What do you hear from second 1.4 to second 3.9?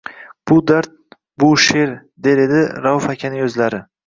bu– she’r– der edi Rauf akaning o’zlari.